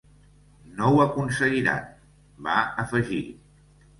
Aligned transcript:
No 0.79 0.87
ho 0.93 1.01
aconseguiran 1.03 1.83
–va 2.47 2.57
afegir–. 2.85 3.31